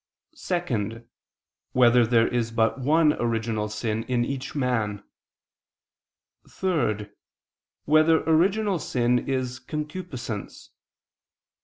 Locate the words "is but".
2.27-2.79